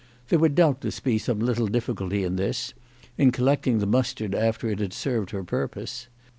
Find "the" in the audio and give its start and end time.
3.77-3.85